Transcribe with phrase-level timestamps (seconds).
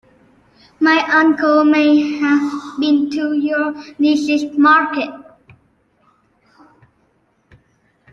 [0.79, 5.11] My uncle may have been to your niece's market.